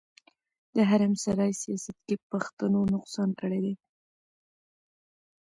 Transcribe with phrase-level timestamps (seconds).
[0.75, 3.73] د حرم سرای سياست کې پښتنو نقصان کړی دی.